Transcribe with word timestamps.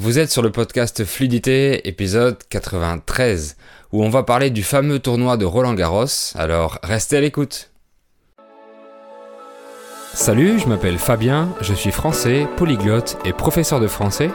Vous 0.00 0.18
êtes 0.18 0.30
sur 0.30 0.40
le 0.40 0.50
podcast 0.50 1.04
Fluidité, 1.04 1.86
épisode 1.86 2.38
93, 2.48 3.58
où 3.92 4.02
on 4.02 4.08
va 4.08 4.22
parler 4.22 4.48
du 4.48 4.62
fameux 4.62 4.98
tournoi 4.98 5.36
de 5.36 5.44
Roland 5.44 5.74
Garros, 5.74 6.06
alors 6.36 6.78
restez 6.82 7.18
à 7.18 7.20
l'écoute. 7.20 7.70
Salut, 10.14 10.58
je 10.58 10.66
m'appelle 10.68 10.96
Fabien, 10.96 11.54
je 11.60 11.74
suis 11.74 11.90
français, 11.90 12.48
polyglotte 12.56 13.18
et 13.26 13.34
professeur 13.34 13.78
de 13.78 13.88
français. 13.88 14.30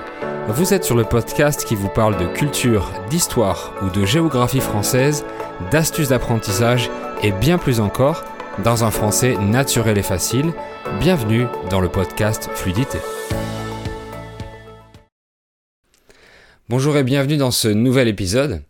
Vous 0.49 0.75
êtes 0.75 0.83
sur 0.83 0.96
le 0.96 1.04
podcast 1.04 1.66
qui 1.66 1.73
vous 1.73 1.89
parle 1.89 2.16
de 2.20 2.27
culture, 2.27 2.91
d'histoire 3.09 3.73
ou 3.82 3.89
de 3.89 4.05
géographie 4.05 4.59
française, 4.59 5.25
d'astuces 5.71 6.09
d'apprentissage 6.09 6.91
et 7.23 7.32
bien 7.32 7.57
plus 7.57 7.79
encore, 7.79 8.23
dans 8.63 8.84
un 8.84 8.91
français 8.91 9.36
naturel 9.39 9.97
et 9.97 10.04
facile. 10.04 10.54
Bienvenue 11.00 11.47
dans 11.71 11.82
le 11.82 11.89
podcast 11.89 12.52
Fluidité. 12.54 13.00
Bonjour 16.68 16.97
et 16.97 17.04
bienvenue 17.04 17.37
dans 17.37 17.51
ce 17.51 17.68
nouvel 17.68 18.07
épisode. 18.07 18.64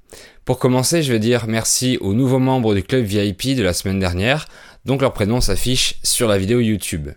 Pour 0.43 0.59
commencer, 0.59 1.01
je 1.01 1.13
vais 1.13 1.19
dire 1.19 1.45
merci 1.47 1.97
aux 2.01 2.13
nouveaux 2.13 2.39
membres 2.39 2.75
du 2.75 2.83
club 2.83 3.05
VIP 3.05 3.55
de 3.55 3.63
la 3.63 3.71
semaine 3.71 3.99
dernière, 3.99 4.49
donc 4.83 4.99
leur 4.99 5.13
prénom 5.13 5.39
s'affiche 5.39 5.95
sur 6.03 6.27
la 6.27 6.37
vidéo 6.37 6.59
YouTube. 6.59 7.11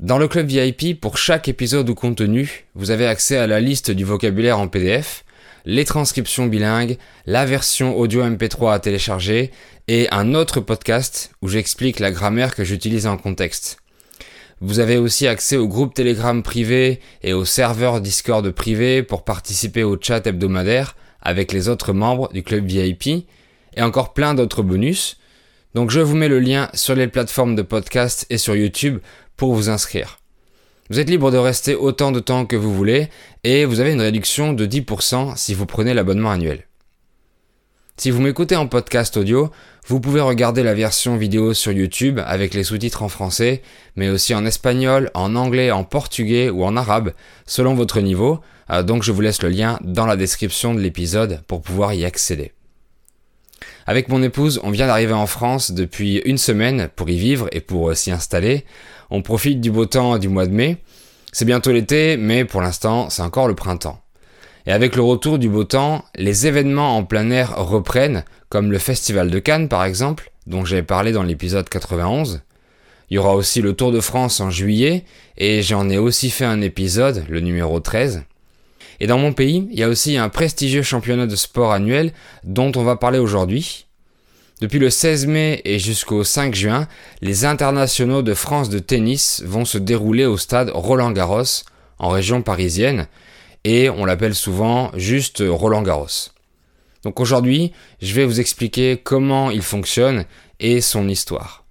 Dans 0.00 0.18
le 0.18 0.26
club 0.26 0.48
VIP, 0.48 1.00
pour 1.00 1.18
chaque 1.18 1.46
épisode 1.46 1.88
ou 1.88 1.94
contenu, 1.94 2.66
vous 2.74 2.90
avez 2.90 3.06
accès 3.06 3.36
à 3.36 3.46
la 3.46 3.60
liste 3.60 3.92
du 3.92 4.02
vocabulaire 4.02 4.58
en 4.58 4.66
PDF, 4.66 5.24
les 5.64 5.84
transcriptions 5.84 6.46
bilingues, 6.46 6.98
la 7.24 7.46
version 7.46 7.96
audio 7.96 8.24
MP3 8.24 8.74
à 8.74 8.80
télécharger 8.80 9.52
et 9.86 10.08
un 10.10 10.34
autre 10.34 10.58
podcast 10.58 11.30
où 11.42 11.48
j'explique 11.48 12.00
la 12.00 12.10
grammaire 12.10 12.56
que 12.56 12.64
j'utilise 12.64 13.06
en 13.06 13.18
contexte. 13.18 13.78
Vous 14.62 14.78
avez 14.78 14.96
aussi 14.96 15.26
accès 15.26 15.58
au 15.58 15.68
groupe 15.68 15.92
Telegram 15.92 16.42
privé 16.42 17.00
et 17.22 17.34
au 17.34 17.44
serveur 17.44 18.00
Discord 18.00 18.50
privé 18.52 19.02
pour 19.02 19.22
participer 19.22 19.82
au 19.82 19.98
chat 20.00 20.26
hebdomadaire 20.26 20.96
avec 21.20 21.52
les 21.52 21.68
autres 21.68 21.92
membres 21.92 22.32
du 22.32 22.42
club 22.42 22.64
VIP 22.64 23.26
et 23.76 23.82
encore 23.82 24.14
plein 24.14 24.32
d'autres 24.32 24.62
bonus. 24.62 25.18
Donc 25.74 25.90
je 25.90 26.00
vous 26.00 26.16
mets 26.16 26.28
le 26.28 26.40
lien 26.40 26.70
sur 26.72 26.94
les 26.94 27.06
plateformes 27.06 27.54
de 27.54 27.60
podcast 27.60 28.24
et 28.30 28.38
sur 28.38 28.56
YouTube 28.56 29.00
pour 29.36 29.54
vous 29.54 29.68
inscrire. 29.68 30.18
Vous 30.88 31.00
êtes 31.00 31.10
libre 31.10 31.30
de 31.30 31.36
rester 31.36 31.74
autant 31.74 32.10
de 32.10 32.20
temps 32.20 32.46
que 32.46 32.56
vous 32.56 32.74
voulez 32.74 33.10
et 33.44 33.66
vous 33.66 33.80
avez 33.80 33.92
une 33.92 34.00
réduction 34.00 34.54
de 34.54 34.64
10% 34.66 35.36
si 35.36 35.52
vous 35.52 35.66
prenez 35.66 35.92
l'abonnement 35.92 36.30
annuel. 36.30 36.65
Si 37.98 38.10
vous 38.10 38.20
m'écoutez 38.20 38.56
en 38.56 38.66
podcast 38.66 39.16
audio, 39.16 39.50
vous 39.86 40.00
pouvez 40.00 40.20
regarder 40.20 40.62
la 40.62 40.74
version 40.74 41.16
vidéo 41.16 41.54
sur 41.54 41.72
YouTube 41.72 42.20
avec 42.26 42.52
les 42.52 42.62
sous-titres 42.62 43.02
en 43.02 43.08
français, 43.08 43.62
mais 43.96 44.10
aussi 44.10 44.34
en 44.34 44.44
espagnol, 44.44 45.10
en 45.14 45.34
anglais, 45.34 45.70
en 45.70 45.82
portugais 45.82 46.50
ou 46.50 46.62
en 46.64 46.76
arabe, 46.76 47.14
selon 47.46 47.72
votre 47.72 48.00
niveau, 48.00 48.40
euh, 48.70 48.82
donc 48.82 49.02
je 49.02 49.12
vous 49.12 49.22
laisse 49.22 49.40
le 49.40 49.48
lien 49.48 49.78
dans 49.82 50.04
la 50.04 50.16
description 50.16 50.74
de 50.74 50.80
l'épisode 50.80 51.40
pour 51.46 51.62
pouvoir 51.62 51.94
y 51.94 52.04
accéder. 52.04 52.52
Avec 53.86 54.10
mon 54.10 54.22
épouse, 54.22 54.60
on 54.62 54.70
vient 54.70 54.88
d'arriver 54.88 55.14
en 55.14 55.26
France 55.26 55.70
depuis 55.70 56.18
une 56.26 56.38
semaine 56.38 56.90
pour 56.96 57.08
y 57.08 57.16
vivre 57.16 57.48
et 57.50 57.62
pour 57.62 57.88
euh, 57.88 57.94
s'y 57.94 58.10
installer. 58.10 58.66
On 59.08 59.22
profite 59.22 59.62
du 59.62 59.70
beau 59.70 59.86
temps 59.86 60.18
du 60.18 60.28
mois 60.28 60.46
de 60.46 60.52
mai. 60.52 60.82
C'est 61.32 61.46
bientôt 61.46 61.72
l'été, 61.72 62.18
mais 62.18 62.44
pour 62.44 62.60
l'instant, 62.60 63.08
c'est 63.08 63.22
encore 63.22 63.48
le 63.48 63.54
printemps. 63.54 64.02
Et 64.66 64.72
avec 64.72 64.96
le 64.96 65.02
retour 65.02 65.38
du 65.38 65.48
beau 65.48 65.64
temps, 65.64 66.04
les 66.16 66.46
événements 66.46 66.96
en 66.96 67.04
plein 67.04 67.30
air 67.30 67.56
reprennent, 67.56 68.24
comme 68.48 68.72
le 68.72 68.78
Festival 68.78 69.30
de 69.30 69.38
Cannes 69.38 69.68
par 69.68 69.84
exemple, 69.84 70.32
dont 70.46 70.64
j'ai 70.64 70.82
parlé 70.82 71.12
dans 71.12 71.22
l'épisode 71.22 71.68
91. 71.68 72.42
Il 73.08 73.14
y 73.14 73.18
aura 73.18 73.36
aussi 73.36 73.62
le 73.62 73.74
Tour 73.74 73.92
de 73.92 74.00
France 74.00 74.40
en 74.40 74.50
juillet, 74.50 75.04
et 75.38 75.62
j'en 75.62 75.88
ai 75.88 75.98
aussi 75.98 76.30
fait 76.30 76.44
un 76.44 76.60
épisode, 76.60 77.24
le 77.28 77.38
numéro 77.38 77.78
13. 77.78 78.24
Et 78.98 79.06
dans 79.06 79.18
mon 79.18 79.32
pays, 79.32 79.68
il 79.70 79.78
y 79.78 79.84
a 79.84 79.88
aussi 79.88 80.16
un 80.16 80.28
prestigieux 80.28 80.82
championnat 80.82 81.26
de 81.26 81.36
sport 81.36 81.72
annuel 81.72 82.12
dont 82.42 82.72
on 82.74 82.82
va 82.82 82.96
parler 82.96 83.18
aujourd'hui. 83.18 83.86
Depuis 84.60 84.78
le 84.78 84.90
16 84.90 85.26
mai 85.26 85.60
et 85.64 85.78
jusqu'au 85.78 86.24
5 86.24 86.54
juin, 86.54 86.88
les 87.20 87.44
internationaux 87.44 88.22
de 88.22 88.34
France 88.34 88.70
de 88.70 88.78
tennis 88.78 89.42
vont 89.44 89.66
se 89.66 89.78
dérouler 89.78 90.24
au 90.24 90.38
stade 90.38 90.70
Roland 90.74 91.12
Garros, 91.12 91.44
en 91.98 92.08
région 92.08 92.42
parisienne, 92.42 93.06
et 93.66 93.90
on 93.90 94.04
l'appelle 94.04 94.36
souvent 94.36 94.92
juste 94.94 95.42
Roland 95.44 95.82
Garros. 95.82 96.30
Donc 97.02 97.18
aujourd'hui, 97.18 97.72
je 98.00 98.14
vais 98.14 98.24
vous 98.24 98.38
expliquer 98.38 98.96
comment 98.96 99.50
il 99.50 99.60
fonctionne 99.60 100.24
et 100.60 100.80
son 100.80 101.08
histoire. 101.08 101.64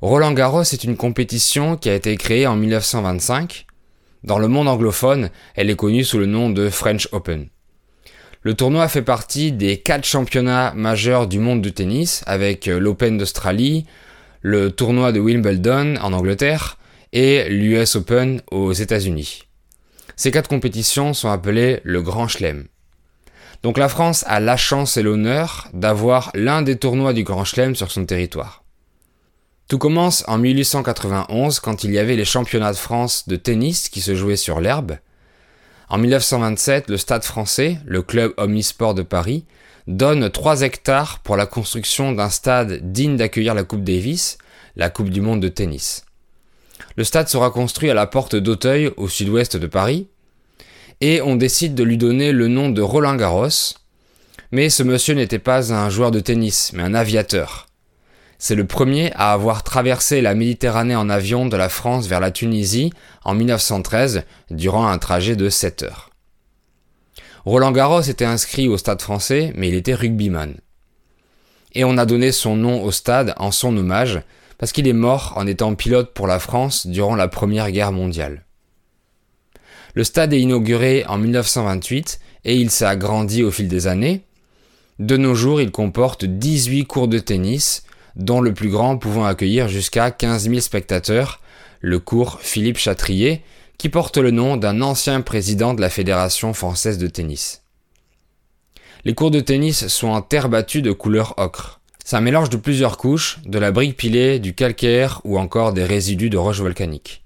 Roland 0.00 0.30
Garros 0.30 0.62
est 0.62 0.84
une 0.84 0.96
compétition 0.96 1.76
qui 1.76 1.90
a 1.90 1.94
été 1.96 2.16
créée 2.16 2.46
en 2.46 2.54
1925. 2.54 3.66
Dans 4.22 4.38
le 4.38 4.46
monde 4.46 4.68
anglophone, 4.68 5.30
elle 5.56 5.70
est 5.70 5.76
connue 5.76 6.04
sous 6.04 6.18
le 6.18 6.26
nom 6.26 6.50
de 6.50 6.68
French 6.68 7.08
Open. 7.10 7.48
Le 8.42 8.54
tournoi 8.54 8.86
fait 8.86 9.02
partie 9.02 9.50
des 9.50 9.78
quatre 9.78 10.06
championnats 10.06 10.72
majeurs 10.76 11.26
du 11.26 11.40
monde 11.40 11.62
du 11.62 11.72
tennis 11.72 12.22
avec 12.26 12.66
l'Open 12.66 13.18
d'Australie, 13.18 13.86
le 14.40 14.70
tournoi 14.70 15.10
de 15.10 15.18
Wimbledon 15.18 15.96
en 15.96 16.12
Angleterre 16.12 16.78
et 17.12 17.48
l'US 17.48 17.96
Open 17.96 18.40
aux 18.52 18.72
États-Unis. 18.72 19.45
Ces 20.16 20.30
quatre 20.30 20.48
compétitions 20.48 21.12
sont 21.12 21.30
appelées 21.30 21.80
le 21.84 22.00
Grand 22.00 22.26
Chelem. 22.26 22.66
Donc 23.62 23.76
la 23.76 23.88
France 23.88 24.24
a 24.26 24.40
la 24.40 24.56
chance 24.56 24.96
et 24.96 25.02
l'honneur 25.02 25.68
d'avoir 25.74 26.30
l'un 26.34 26.62
des 26.62 26.76
tournois 26.76 27.12
du 27.12 27.22
Grand 27.22 27.44
Chelem 27.44 27.74
sur 27.74 27.90
son 27.90 28.06
territoire. 28.06 28.64
Tout 29.68 29.78
commence 29.78 30.24
en 30.26 30.38
1891 30.38 31.60
quand 31.60 31.84
il 31.84 31.92
y 31.92 31.98
avait 31.98 32.16
les 32.16 32.24
championnats 32.24 32.72
de 32.72 32.76
France 32.76 33.28
de 33.28 33.36
tennis 33.36 33.88
qui 33.88 34.00
se 34.00 34.14
jouaient 34.14 34.36
sur 34.36 34.60
l'herbe. 34.60 34.98
En 35.88 35.98
1927, 35.98 36.88
le 36.88 36.96
Stade 36.96 37.24
français, 37.24 37.78
le 37.84 38.02
club 38.02 38.32
omnisport 38.38 38.94
de 38.94 39.02
Paris, 39.02 39.44
donne 39.86 40.30
3 40.30 40.62
hectares 40.62 41.18
pour 41.20 41.36
la 41.36 41.46
construction 41.46 42.12
d'un 42.12 42.30
stade 42.30 42.92
digne 42.92 43.16
d'accueillir 43.16 43.54
la 43.54 43.64
Coupe 43.64 43.84
Davis, 43.84 44.38
la 44.76 44.88
Coupe 44.88 45.10
du 45.10 45.20
monde 45.20 45.40
de 45.40 45.48
tennis. 45.48 46.04
Le 46.96 47.04
stade 47.04 47.28
sera 47.28 47.50
construit 47.50 47.90
à 47.90 47.94
la 47.94 48.06
porte 48.06 48.36
d'Auteuil, 48.36 48.90
au 48.96 49.08
sud-ouest 49.08 49.56
de 49.56 49.66
Paris, 49.66 50.08
et 51.00 51.20
on 51.20 51.36
décide 51.36 51.74
de 51.74 51.82
lui 51.82 51.98
donner 51.98 52.32
le 52.32 52.48
nom 52.48 52.70
de 52.70 52.80
Roland 52.80 53.16
Garros. 53.16 53.74
Mais 54.50 54.70
ce 54.70 54.82
monsieur 54.82 55.14
n'était 55.14 55.38
pas 55.38 55.74
un 55.74 55.90
joueur 55.90 56.10
de 56.10 56.20
tennis, 56.20 56.72
mais 56.72 56.82
un 56.82 56.94
aviateur. 56.94 57.66
C'est 58.38 58.54
le 58.54 58.66
premier 58.66 59.12
à 59.14 59.32
avoir 59.32 59.62
traversé 59.62 60.20
la 60.20 60.34
Méditerranée 60.34 60.96
en 60.96 61.08
avion 61.08 61.46
de 61.46 61.56
la 61.56 61.68
France 61.68 62.06
vers 62.06 62.20
la 62.20 62.30
Tunisie 62.30 62.92
en 63.24 63.34
1913 63.34 64.24
durant 64.50 64.86
un 64.86 64.98
trajet 64.98 65.36
de 65.36 65.48
7 65.48 65.82
heures. 65.82 66.10
Roland 67.44 67.72
Garros 67.72 68.02
était 68.02 68.24
inscrit 68.24 68.68
au 68.68 68.76
stade 68.76 69.00
français, 69.00 69.52
mais 69.54 69.68
il 69.68 69.74
était 69.74 69.94
rugbyman. 69.94 70.56
Et 71.74 71.84
on 71.84 71.98
a 71.98 72.06
donné 72.06 72.32
son 72.32 72.56
nom 72.56 72.82
au 72.82 72.90
stade 72.90 73.34
en 73.36 73.50
son 73.50 73.76
hommage, 73.76 74.20
parce 74.58 74.72
qu'il 74.72 74.88
est 74.88 74.92
mort 74.92 75.34
en 75.36 75.46
étant 75.46 75.74
pilote 75.74 76.12
pour 76.14 76.26
la 76.26 76.38
France 76.38 76.86
durant 76.86 77.16
la 77.16 77.28
Première 77.28 77.70
Guerre 77.70 77.92
mondiale. 77.92 78.44
Le 79.94 80.04
stade 80.04 80.32
est 80.32 80.40
inauguré 80.40 81.04
en 81.06 81.18
1928 81.18 82.20
et 82.44 82.56
il 82.56 82.70
s'est 82.70 82.84
agrandi 82.84 83.42
au 83.42 83.50
fil 83.50 83.68
des 83.68 83.86
années. 83.86 84.22
De 84.98 85.16
nos 85.16 85.34
jours, 85.34 85.60
il 85.60 85.70
comporte 85.70 86.24
18 86.24 86.84
cours 86.86 87.08
de 87.08 87.18
tennis, 87.18 87.84
dont 88.14 88.40
le 88.40 88.54
plus 88.54 88.70
grand 88.70 88.98
pouvant 88.98 89.26
accueillir 89.26 89.68
jusqu'à 89.68 90.10
15 90.10 90.48
000 90.48 90.60
spectateurs, 90.60 91.40
le 91.80 91.98
cours 91.98 92.40
Philippe 92.40 92.78
Chatrier, 92.78 93.42
qui 93.78 93.88
porte 93.88 94.16
le 94.16 94.30
nom 94.30 94.56
d'un 94.56 94.80
ancien 94.80 95.20
président 95.20 95.74
de 95.74 95.80
la 95.80 95.90
Fédération 95.90 96.54
française 96.54 96.98
de 96.98 97.06
tennis. 97.08 97.62
Les 99.04 99.14
cours 99.14 99.30
de 99.30 99.40
tennis 99.40 99.86
sont 99.88 100.08
en 100.08 100.22
terre 100.22 100.48
battue 100.48 100.82
de 100.82 100.92
couleur 100.92 101.34
ocre. 101.36 101.80
C'est 102.08 102.14
un 102.14 102.20
mélange 102.20 102.50
de 102.50 102.56
plusieurs 102.56 102.98
couches, 102.98 103.40
de 103.46 103.58
la 103.58 103.72
brique 103.72 103.96
pilée, 103.96 104.38
du 104.38 104.54
calcaire 104.54 105.20
ou 105.24 105.40
encore 105.40 105.72
des 105.72 105.82
résidus 105.82 106.30
de 106.30 106.36
roches 106.38 106.60
volcaniques. 106.60 107.24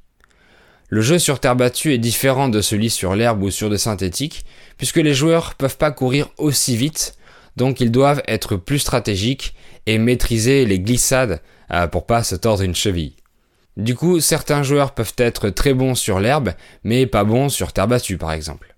Le 0.89 1.03
jeu 1.03 1.19
sur 1.19 1.39
terre 1.39 1.55
battue 1.55 1.93
est 1.93 1.99
différent 1.99 2.49
de 2.49 2.63
celui 2.63 2.89
sur 2.89 3.15
l'herbe 3.15 3.43
ou 3.43 3.51
sur 3.51 3.69
de 3.69 3.77
synthétique, 3.77 4.47
puisque 4.79 4.97
les 4.97 5.13
joueurs 5.13 5.55
peuvent 5.57 5.77
pas 5.77 5.91
courir 5.91 6.31
aussi 6.39 6.79
vite, 6.79 7.15
donc 7.57 7.83
ils 7.83 7.91
doivent 7.91 8.23
être 8.27 8.57
plus 8.57 8.79
stratégiques 8.79 9.55
et 9.85 9.99
maîtriser 9.99 10.65
les 10.65 10.81
glissades 10.81 11.43
euh, 11.73 11.87
pour 11.87 12.07
pas 12.07 12.25
se 12.25 12.35
tordre 12.35 12.63
une 12.63 12.75
cheville. 12.75 13.17
Du 13.77 13.95
coup, 13.95 14.19
certains 14.21 14.63
joueurs 14.63 14.95
peuvent 14.95 15.13
être 15.19 15.51
très 15.51 15.75
bons 15.75 15.95
sur 15.95 16.21
l'herbe, 16.21 16.55
mais 16.85 17.05
pas 17.05 17.25
bons 17.25 17.51
sur 17.51 17.75
terre 17.75 17.87
battue 17.87 18.17
par 18.17 18.33
exemple. 18.33 18.75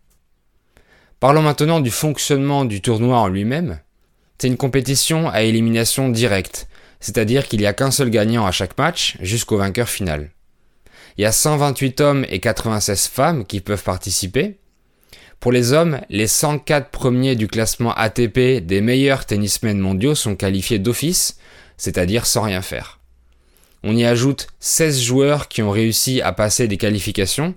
Parlons 1.20 1.42
maintenant 1.42 1.78
du 1.78 1.92
fonctionnement 1.92 2.64
du 2.64 2.80
tournoi 2.80 3.18
en 3.18 3.28
lui-même. 3.28 3.78
C'est 4.42 4.48
une 4.48 4.56
compétition 4.56 5.28
à 5.28 5.42
élimination 5.42 6.08
directe, 6.08 6.66
c'est-à-dire 6.98 7.46
qu'il 7.46 7.60
n'y 7.60 7.66
a 7.66 7.72
qu'un 7.72 7.92
seul 7.92 8.10
gagnant 8.10 8.44
à 8.44 8.50
chaque 8.50 8.76
match 8.76 9.16
jusqu'au 9.20 9.56
vainqueur 9.56 9.88
final. 9.88 10.32
Il 11.16 11.22
y 11.22 11.26
a 11.26 11.30
128 11.30 12.00
hommes 12.00 12.26
et 12.28 12.40
96 12.40 13.06
femmes 13.06 13.44
qui 13.46 13.60
peuvent 13.60 13.84
participer. 13.84 14.58
Pour 15.38 15.52
les 15.52 15.72
hommes, 15.72 16.00
les 16.10 16.26
104 16.26 16.90
premiers 16.90 17.36
du 17.36 17.46
classement 17.46 17.94
ATP 17.94 18.66
des 18.66 18.80
meilleurs 18.80 19.26
tennismen 19.26 19.78
mondiaux 19.78 20.16
sont 20.16 20.34
qualifiés 20.34 20.80
d'office, 20.80 21.38
c'est-à-dire 21.76 22.26
sans 22.26 22.42
rien 22.42 22.62
faire. 22.62 22.98
On 23.84 23.96
y 23.96 24.04
ajoute 24.04 24.48
16 24.58 25.02
joueurs 25.02 25.46
qui 25.46 25.62
ont 25.62 25.70
réussi 25.70 26.20
à 26.20 26.32
passer 26.32 26.66
des 26.66 26.78
qualifications, 26.78 27.54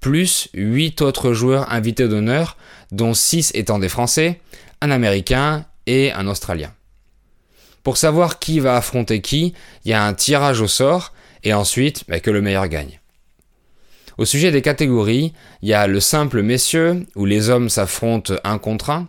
plus 0.00 0.50
8 0.52 1.00
autres 1.00 1.32
joueurs 1.32 1.72
invités 1.72 2.08
d'honneur, 2.08 2.58
dont 2.92 3.14
6 3.14 3.52
étant 3.54 3.78
des 3.78 3.88
Français, 3.88 4.38
un 4.82 4.90
Américain 4.90 5.64
et 5.86 6.12
un 6.12 6.26
Australien. 6.26 6.72
Pour 7.82 7.96
savoir 7.96 8.38
qui 8.38 8.58
va 8.58 8.76
affronter 8.76 9.20
qui, 9.20 9.54
il 9.84 9.90
y 9.90 9.94
a 9.94 10.04
un 10.04 10.14
tirage 10.14 10.60
au 10.60 10.66
sort, 10.66 11.12
et 11.44 11.54
ensuite 11.54 12.04
bah, 12.08 12.20
que 12.20 12.30
le 12.30 12.42
meilleur 12.42 12.66
gagne. 12.68 13.00
Au 14.18 14.24
sujet 14.24 14.50
des 14.50 14.62
catégories, 14.62 15.32
il 15.62 15.68
y 15.68 15.74
a 15.74 15.86
le 15.86 16.00
simple 16.00 16.42
messieurs, 16.42 17.06
où 17.14 17.26
les 17.26 17.50
hommes 17.50 17.68
s'affrontent 17.68 18.34
un 18.44 18.58
contre 18.58 18.90
un. 18.90 19.08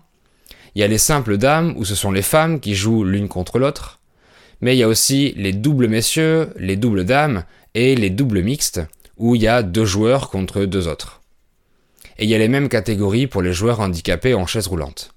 Il 0.75 0.81
y 0.81 0.83
a 0.83 0.87
les 0.87 0.97
simples 0.97 1.37
dames, 1.37 1.73
où 1.77 1.85
ce 1.85 1.95
sont 1.95 2.11
les 2.11 2.21
femmes 2.21 2.59
qui 2.59 2.75
jouent 2.75 3.03
l'une 3.03 3.29
contre 3.29 3.57
l'autre. 3.57 3.99
Mais 4.61 4.75
il 4.75 4.79
y 4.79 4.83
a 4.83 4.87
aussi 4.87 5.33
les 5.37 5.53
doubles 5.53 5.87
messieurs, 5.87 6.53
les 6.57 6.75
doubles 6.75 7.05
dames 7.05 7.45
et 7.73 7.95
les 7.95 8.09
doubles 8.09 8.43
mixtes, 8.43 8.81
où 9.17 9.35
il 9.35 9.41
y 9.41 9.47
a 9.47 9.63
deux 9.63 9.85
joueurs 9.85 10.29
contre 10.29 10.65
deux 10.65 10.87
autres. 10.87 11.21
Et 12.19 12.25
il 12.25 12.29
y 12.29 12.35
a 12.35 12.39
les 12.39 12.47
mêmes 12.47 12.69
catégories 12.69 13.27
pour 13.27 13.41
les 13.41 13.53
joueurs 13.53 13.79
handicapés 13.79 14.33
en 14.33 14.45
chaise 14.45 14.67
roulante. 14.67 15.15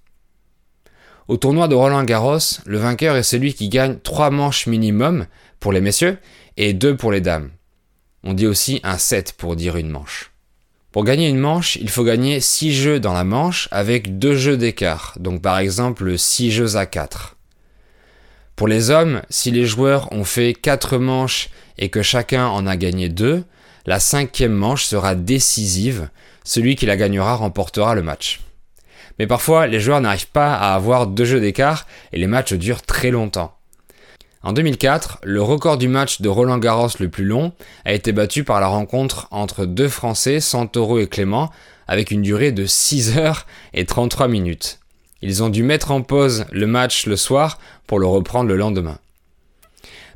Au 1.31 1.37
tournoi 1.37 1.69
de 1.69 1.77
Roland 1.77 2.03
Garros, 2.03 2.59
le 2.67 2.79
vainqueur 2.79 3.15
est 3.15 3.23
celui 3.23 3.55
qui 3.55 3.69
gagne 3.69 3.99
trois 4.03 4.31
manches 4.31 4.67
minimum 4.67 5.27
pour 5.61 5.71
les 5.71 5.81
messieurs 5.81 6.19
et 6.57 6.73
deux 6.73 6.97
pour 6.97 7.13
les 7.13 7.21
dames. 7.21 7.51
On 8.25 8.35
dit 8.35 8.49
aussi 8.49 8.81
un 8.83 8.99
set 8.99 9.35
pour 9.39 9.55
dire 9.55 9.77
une 9.77 9.91
manche. 9.91 10.33
Pour 10.91 11.05
gagner 11.05 11.29
une 11.29 11.39
manche, 11.39 11.77
il 11.77 11.89
faut 11.89 12.03
gagner 12.03 12.41
6 12.41 12.73
jeux 12.75 12.99
dans 12.99 13.13
la 13.13 13.23
manche 13.23 13.69
avec 13.71 14.19
2 14.19 14.35
jeux 14.35 14.57
d'écart, 14.57 15.15
donc 15.21 15.41
par 15.41 15.61
exemple 15.61 16.19
6 16.19 16.51
jeux 16.51 16.75
à 16.75 16.85
4. 16.85 17.37
Pour 18.57 18.67
les 18.67 18.91
hommes, 18.91 19.23
si 19.31 19.53
les 19.53 19.67
joueurs 19.67 20.13
ont 20.13 20.25
fait 20.25 20.53
4 20.53 20.99
manches 20.99 21.51
et 21.79 21.91
que 21.91 22.03
chacun 22.03 22.49
en 22.49 22.67
a 22.67 22.77
gagné 22.77 23.09
2, 23.09 23.45
la 23.87 24.01
cinquième 24.01 24.51
manche 24.51 24.85
sera 24.85 25.15
décisive, 25.15 26.09
celui 26.43 26.75
qui 26.75 26.87
la 26.87 26.97
gagnera 26.97 27.37
remportera 27.37 27.95
le 27.95 28.03
match. 28.03 28.41
Mais 29.21 29.27
parfois, 29.27 29.67
les 29.67 29.81
joueurs 29.81 30.01
n'arrivent 30.01 30.31
pas 30.31 30.55
à 30.55 30.75
avoir 30.75 31.07
deux 31.07 31.27
jeux 31.27 31.41
d'écart 31.41 31.87
et 32.15 32.19
les 32.19 32.27
matchs 32.27 32.55
durent 32.55 32.81
très 32.81 33.11
longtemps. 33.11 33.55
En 34.43 34.55
2004, 34.55 35.19
le 35.25 35.43
record 35.43 35.77
du 35.77 35.89
match 35.89 36.23
de 36.23 36.29
Roland 36.31 36.57
Garros 36.57 36.89
le 36.99 37.11
plus 37.11 37.27
long 37.27 37.53
a 37.85 37.93
été 37.93 38.13
battu 38.13 38.45
par 38.45 38.63
la 38.63 38.69
rencontre 38.69 39.29
entre 39.31 39.67
deux 39.67 39.91
Français, 39.91 40.41
Santoro 40.41 40.99
et 40.99 41.07
Clément, 41.07 41.51
avec 41.87 42.11
une 42.11 42.23
durée 42.23 42.51
de 42.51 42.65
6 42.65 43.19
heures 43.19 43.47
et 43.75 43.85
33 43.85 44.27
minutes. 44.27 44.79
Ils 45.21 45.43
ont 45.43 45.51
dû 45.51 45.65
mettre 45.65 45.91
en 45.91 46.01
pause 46.01 46.47
le 46.51 46.67
match 46.67 47.05
le 47.05 47.17
soir 47.17 47.59
pour 47.87 47.99
le 47.99 48.07
reprendre 48.07 48.49
le 48.49 48.57
lendemain. 48.57 48.97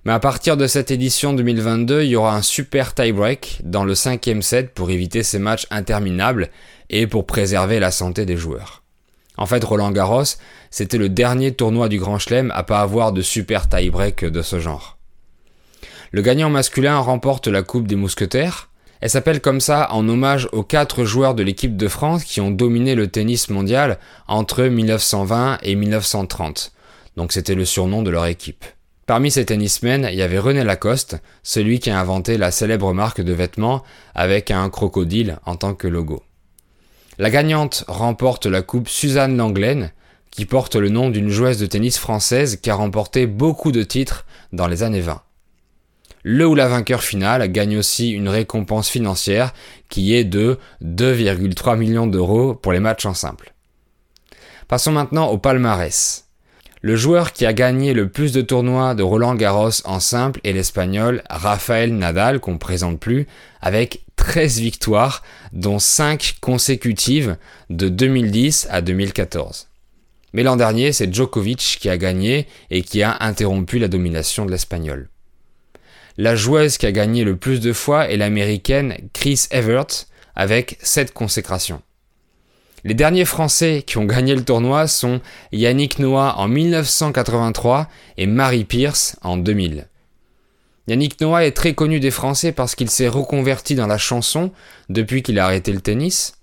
Mais 0.06 0.14
à 0.14 0.18
partir 0.18 0.56
de 0.56 0.66
cette 0.66 0.90
édition 0.90 1.34
2022, 1.34 2.04
il 2.04 2.08
y 2.08 2.16
aura 2.16 2.34
un 2.34 2.40
super 2.40 2.94
tie-break 2.94 3.60
dans 3.64 3.84
le 3.84 3.94
cinquième 3.94 4.40
set 4.40 4.72
pour 4.72 4.88
éviter 4.88 5.22
ces 5.22 5.38
matchs 5.38 5.66
interminables 5.70 6.48
et 6.88 7.06
pour 7.06 7.26
préserver 7.26 7.80
la 7.80 7.90
santé 7.90 8.24
des 8.24 8.38
joueurs. 8.38 8.83
En 9.36 9.46
fait, 9.46 9.64
Roland 9.64 9.90
Garros, 9.90 10.36
c'était 10.70 10.98
le 10.98 11.08
dernier 11.08 11.52
tournoi 11.52 11.88
du 11.88 11.98
Grand 11.98 12.18
Chelem 12.18 12.52
à 12.54 12.62
pas 12.62 12.80
avoir 12.80 13.12
de 13.12 13.22
super 13.22 13.68
tie-break 13.68 14.24
de 14.24 14.42
ce 14.42 14.60
genre. 14.60 14.98
Le 16.12 16.22
gagnant 16.22 16.50
masculin 16.50 16.98
remporte 16.98 17.48
la 17.48 17.62
Coupe 17.62 17.88
des 17.88 17.96
Mousquetaires. 17.96 18.70
Elle 19.00 19.10
s'appelle 19.10 19.40
comme 19.40 19.60
ça 19.60 19.88
en 19.90 20.08
hommage 20.08 20.48
aux 20.52 20.62
quatre 20.62 21.04
joueurs 21.04 21.34
de 21.34 21.42
l'équipe 21.42 21.76
de 21.76 21.88
France 21.88 22.24
qui 22.24 22.40
ont 22.40 22.52
dominé 22.52 22.94
le 22.94 23.08
tennis 23.08 23.50
mondial 23.50 23.98
entre 24.28 24.62
1920 24.62 25.58
et 25.62 25.74
1930. 25.74 26.72
Donc 27.16 27.32
c'était 27.32 27.56
le 27.56 27.64
surnom 27.64 28.02
de 28.02 28.10
leur 28.10 28.26
équipe. 28.26 28.64
Parmi 29.06 29.30
ces 29.30 29.44
tennismen, 29.44 30.08
il 30.10 30.16
y 30.16 30.22
avait 30.22 30.38
René 30.38 30.64
Lacoste, 30.64 31.20
celui 31.42 31.78
qui 31.78 31.90
a 31.90 32.00
inventé 32.00 32.38
la 32.38 32.50
célèbre 32.50 32.94
marque 32.94 33.20
de 33.20 33.32
vêtements 33.32 33.82
avec 34.14 34.50
un 34.50 34.70
crocodile 34.70 35.38
en 35.44 35.56
tant 35.56 35.74
que 35.74 35.88
logo. 35.88 36.22
La 37.18 37.30
gagnante 37.30 37.84
remporte 37.86 38.46
la 38.46 38.62
coupe 38.62 38.88
Suzanne 38.88 39.36
Langlaine, 39.36 39.92
qui 40.32 40.46
porte 40.46 40.74
le 40.74 40.88
nom 40.88 41.10
d'une 41.10 41.28
joueuse 41.28 41.58
de 41.58 41.66
tennis 41.66 41.96
française 41.96 42.56
qui 42.56 42.70
a 42.70 42.74
remporté 42.74 43.26
beaucoup 43.26 43.70
de 43.70 43.84
titres 43.84 44.26
dans 44.52 44.66
les 44.66 44.82
années 44.82 45.00
20. 45.00 45.22
Le 46.24 46.46
ou 46.46 46.54
la 46.54 46.66
vainqueur 46.66 47.02
finale 47.02 47.46
gagne 47.52 47.76
aussi 47.76 48.10
une 48.10 48.28
récompense 48.28 48.88
financière 48.88 49.52
qui 49.90 50.14
est 50.14 50.24
de 50.24 50.58
2,3 50.82 51.76
millions 51.76 52.06
d'euros 52.08 52.54
pour 52.54 52.72
les 52.72 52.80
matchs 52.80 53.06
en 53.06 53.14
simple. 53.14 53.52
Passons 54.66 54.92
maintenant 54.92 55.28
au 55.28 55.38
palmarès. 55.38 56.24
Le 56.80 56.96
joueur 56.96 57.32
qui 57.32 57.46
a 57.46 57.52
gagné 57.52 57.94
le 57.94 58.08
plus 58.08 58.32
de 58.32 58.42
tournois 58.42 58.94
de 58.94 59.02
Roland 59.02 59.34
Garros 59.34 59.70
en 59.84 60.00
simple 60.00 60.40
est 60.44 60.52
l'espagnol 60.52 61.22
Rafael 61.30 61.94
Nadal, 61.94 62.40
qu'on 62.40 62.52
ne 62.52 62.58
présente 62.58 62.98
plus, 62.98 63.26
avec 63.60 64.03
13 64.24 64.60
victoires, 64.60 65.22
dont 65.52 65.78
5 65.78 66.36
consécutives 66.40 67.36
de 67.68 67.90
2010 67.90 68.68
à 68.70 68.80
2014. 68.80 69.68
Mais 70.32 70.42
l'an 70.42 70.56
dernier, 70.56 70.92
c'est 70.92 71.12
Djokovic 71.12 71.76
qui 71.78 71.90
a 71.90 71.98
gagné 71.98 72.48
et 72.70 72.80
qui 72.80 73.02
a 73.02 73.18
interrompu 73.20 73.78
la 73.78 73.86
domination 73.86 74.46
de 74.46 74.50
l'espagnol. 74.50 75.10
La 76.16 76.36
joueuse 76.36 76.78
qui 76.78 76.86
a 76.86 76.92
gagné 76.92 77.22
le 77.22 77.36
plus 77.36 77.60
de 77.60 77.74
fois 77.74 78.08
est 78.08 78.16
l'américaine 78.16 78.96
Chris 79.12 79.46
Evert 79.50 80.06
avec 80.34 80.78
7 80.80 81.12
consécrations. 81.12 81.82
Les 82.82 82.94
derniers 82.94 83.26
Français 83.26 83.84
qui 83.86 83.98
ont 83.98 84.06
gagné 84.06 84.34
le 84.34 84.44
tournoi 84.44 84.88
sont 84.88 85.20
Yannick 85.52 85.98
Noah 85.98 86.38
en 86.38 86.48
1983 86.48 87.88
et 88.16 88.26
Marie 88.26 88.64
Pierce 88.64 89.16
en 89.20 89.36
2000. 89.36 89.86
Yannick 90.86 91.20
Noah 91.20 91.46
est 91.46 91.52
très 91.52 91.74
connu 91.74 91.98
des 91.98 92.10
Français 92.10 92.52
parce 92.52 92.74
qu'il 92.74 92.90
s'est 92.90 93.08
reconverti 93.08 93.74
dans 93.74 93.86
la 93.86 93.96
chanson 93.96 94.52
depuis 94.90 95.22
qu'il 95.22 95.38
a 95.38 95.46
arrêté 95.46 95.72
le 95.72 95.80
tennis. 95.80 96.34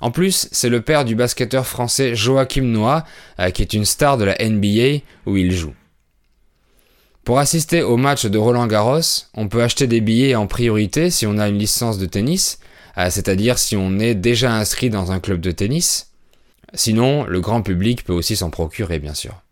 En 0.00 0.10
plus, 0.10 0.48
c'est 0.52 0.68
le 0.68 0.80
père 0.80 1.04
du 1.04 1.14
basketteur 1.14 1.66
français 1.66 2.14
Joachim 2.14 2.62
Noah, 2.62 3.04
euh, 3.40 3.50
qui 3.50 3.62
est 3.62 3.74
une 3.74 3.84
star 3.84 4.18
de 4.18 4.24
la 4.24 4.36
NBA 4.38 5.02
où 5.26 5.36
il 5.36 5.52
joue. 5.52 5.74
Pour 7.24 7.38
assister 7.38 7.82
au 7.82 7.96
match 7.96 8.26
de 8.26 8.38
Roland 8.38 8.66
Garros, 8.66 9.00
on 9.34 9.48
peut 9.48 9.62
acheter 9.62 9.86
des 9.86 10.00
billets 10.00 10.34
en 10.34 10.46
priorité 10.46 11.10
si 11.10 11.26
on 11.26 11.38
a 11.38 11.48
une 11.48 11.58
licence 11.58 11.98
de 11.98 12.06
tennis, 12.06 12.58
euh, 12.98 13.08
c'est-à-dire 13.10 13.58
si 13.58 13.76
on 13.76 13.98
est 13.98 14.14
déjà 14.14 14.54
inscrit 14.54 14.90
dans 14.90 15.12
un 15.12 15.20
club 15.20 15.40
de 15.40 15.50
tennis. 15.50 16.10
Sinon, 16.74 17.24
le 17.24 17.40
grand 17.40 17.62
public 17.62 18.04
peut 18.04 18.12
aussi 18.12 18.36
s'en 18.36 18.50
procurer, 18.50 18.98
bien 18.98 19.14
sûr. 19.14 19.43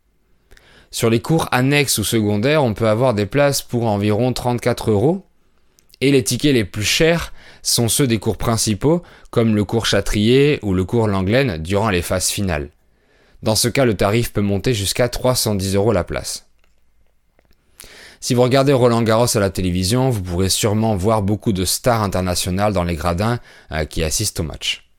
Sur 0.93 1.09
les 1.09 1.21
cours 1.21 1.49
annexes 1.53 1.97
ou 1.97 2.05
secondaires, 2.05 2.63
on 2.63 2.75
peut 2.75 2.87
avoir 2.87 3.15
des 3.15 3.25
places 3.25 3.63
pour 3.63 3.87
environ 3.87 4.35
34 4.35 4.91
euros. 4.91 5.25
Et 6.03 6.13
les 6.13 6.23
tickets 6.23 6.53
les 6.53 6.67
plus 6.67 6.85
chers 6.85 7.33
sont 7.63 7.89
ceux 7.89 8.07
des 8.07 8.19
cours 8.19 8.37
principaux, 8.37 9.03
comme 9.31 9.55
le 9.55 9.65
cours 9.65 9.87
Châtrier 9.87 10.59
ou 10.63 10.75
le 10.75 10.85
cours 10.85 11.09
Langlaine 11.09 11.57
durant 11.63 11.89
les 11.89 12.03
phases 12.03 12.29
finales. 12.29 12.69
Dans 13.43 13.57
ce 13.57 13.69
cas, 13.69 13.87
le 13.87 13.95
tarif 13.95 14.35
peut 14.35 14.43
monter 14.43 14.75
jusqu'à 14.75 15.09
310 15.09 15.77
euros 15.77 15.93
la 15.93 16.05
place. 16.05 16.47
Si 18.21 18.35
vous 18.35 18.43
regardez 18.43 18.75
Roland 18.75 19.03
Garros 19.03 19.35
à 19.35 19.41
la 19.41 19.51
télévision, 19.51 20.11
vous 20.11 20.23
pourrez 20.23 20.51
sûrement 20.51 20.95
voir 20.95 21.23
beaucoup 21.23 21.53
de 21.53 21.65
stars 21.65 22.03
internationales 22.03 22.75
dans 22.75 22.85
les 22.85 22.97
gradins 22.97 23.41
euh, 23.73 23.87
qui 23.87 24.05
assistent 24.05 24.41
au 24.41 24.45
match. 24.45 24.92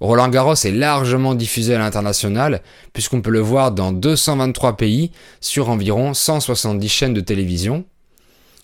Roland 0.00 0.28
Garros 0.28 0.54
est 0.54 0.70
largement 0.70 1.34
diffusé 1.34 1.74
à 1.74 1.78
l'international 1.78 2.62
puisqu'on 2.92 3.20
peut 3.20 3.30
le 3.30 3.40
voir 3.40 3.72
dans 3.72 3.92
223 3.92 4.76
pays 4.76 5.12
sur 5.40 5.68
environ 5.68 6.14
170 6.14 6.88
chaînes 6.88 7.14
de 7.14 7.20
télévision. 7.20 7.84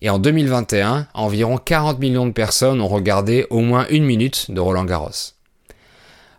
Et 0.03 0.11
en 0.11 0.19
2021, 0.19 1.09
environ 1.15 1.59
40 1.59 1.99
millions 1.99 2.27
de 2.27 2.33
personnes 2.33 2.81
ont 2.81 2.89
regardé 2.89 3.47
au 3.51 3.61
moins 3.61 3.87
une 3.91 4.05
minute 4.05 4.51
de 4.51 4.61
Roland 4.61 4.85
Garros. 4.85 5.33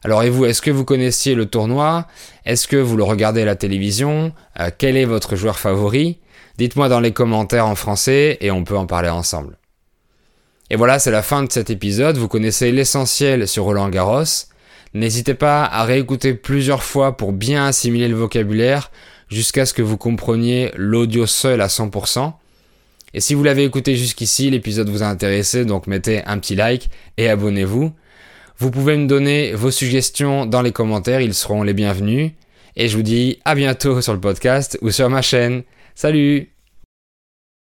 Alors 0.04 0.24
et 0.24 0.30
vous, 0.30 0.46
est-ce 0.46 0.62
que 0.62 0.72
vous 0.72 0.86
connaissiez 0.86 1.36
le 1.36 1.48
tournoi? 1.48 2.08
Est-ce 2.46 2.68
que 2.68 2.78
vous 2.78 2.98
le 2.98 3.04
regardez 3.04 3.42
à 3.42 3.46
la 3.46 3.56
télévision? 3.56 4.32
Euh, 4.60 4.70
Quel 4.76 4.96
est 4.96 5.06
votre 5.06 5.36
joueur 5.36 5.60
favori? 5.60 6.20
Dites-moi 6.58 6.90
dans 6.90 7.00
les 7.00 7.12
commentaires 7.12 7.68
en 7.68 7.76
français 7.76 8.38
et 8.42 8.50
on 8.50 8.64
peut 8.64 8.78
en 8.78 8.88
parler 8.88 9.10
ensemble. 9.10 9.58
Et 10.70 10.76
voilà, 10.76 11.00
c'est 11.00 11.12
la 11.12 11.22
fin 11.22 11.44
de 11.44 11.52
cet 11.52 11.70
épisode. 11.70 12.18
Vous 12.18 12.28
connaissez 12.28 12.72
l'essentiel 12.72 13.48
sur 13.48 13.66
Roland 13.66 13.90
Garros. 13.90 14.24
N'hésitez 14.98 15.36
pas 15.36 15.64
à 15.64 15.84
réécouter 15.84 16.34
plusieurs 16.34 16.84
fois 16.84 17.18
pour 17.18 17.32
bien 17.32 17.68
assimiler 17.68 18.08
le 18.08 18.16
vocabulaire 18.16 18.92
jusqu'à 19.30 19.68
ce 19.68 19.76
que 19.76 19.84
vous 19.84 19.96
compreniez 19.96 20.72
l'audio 20.76 21.28
seul 21.28 21.62
à 21.62 21.68
100%. 21.68 22.34
Et 23.14 23.22
si 23.22 23.36
vous 23.36 23.44
l'avez 23.44 23.64
écouté 23.64 23.96
jusqu'ici, 23.96 24.50
l'épisode 24.50 24.90
vous 24.90 25.04
a 25.04 25.08
intéressé, 25.08 25.66
donc 25.66 25.86
mettez 25.86 26.24
un 26.26 26.40
petit 26.40 26.56
like 26.56 26.90
et 27.18 27.30
abonnez-vous. 27.30 27.92
Vous 28.58 28.72
pouvez 28.72 28.98
me 28.98 29.06
donner 29.06 29.54
vos 29.54 29.70
suggestions 29.70 30.48
dans 30.48 30.64
les 30.64 30.72
commentaires, 30.72 31.22
ils 31.22 31.36
seront 31.36 31.62
les 31.62 31.74
bienvenus. 31.74 32.32
Et 32.76 32.88
je 32.88 32.98
vous 32.98 33.04
dis 33.04 33.40
à 33.46 33.54
bientôt 33.54 34.02
sur 34.02 34.14
le 34.14 34.20
podcast 34.20 34.80
ou 34.82 34.90
sur 34.90 35.10
ma 35.12 35.22
chaîne. 35.22 35.62
Salut 35.94 36.57